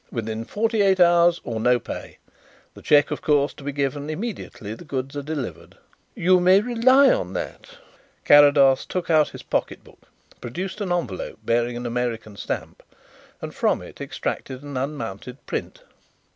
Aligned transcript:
Within 0.11 0.45
forty 0.45 0.81
eight 0.81 0.99
hours 0.99 1.39
or 1.43 1.59
no 1.59 1.77
pay. 1.79 2.17
The 2.73 2.81
cheque, 2.81 3.11
of 3.11 3.21
course, 3.21 3.53
to 3.53 3.63
be 3.63 3.71
given 3.71 4.09
immediately 4.09 4.73
the 4.73 4.83
goods 4.83 5.15
are 5.15 5.21
delivered?" 5.21 5.77
"You 6.15 6.39
may 6.39 6.59
rely 6.59 7.13
on 7.13 7.33
that." 7.33 7.77
Carrados 8.25 8.83
took 8.87 9.11
out 9.11 9.29
his 9.29 9.43
pocket 9.43 9.83
book, 9.83 10.09
produced 10.41 10.81
an 10.81 10.91
envelope 10.91 11.37
bearing 11.45 11.77
an 11.77 11.85
American 11.85 12.35
stamp, 12.35 12.81
and 13.43 13.53
from 13.53 13.83
it 13.83 14.01
extracted 14.01 14.63
an 14.63 14.75
unmounted 14.75 15.45
print. 15.45 15.83